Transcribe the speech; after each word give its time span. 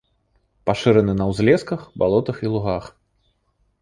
Пашыраны 0.69 1.13
на 1.19 1.27
ўзлесках, 1.31 1.85
балотах 2.05 2.37
і 2.49 2.51
лугах. 2.55 2.85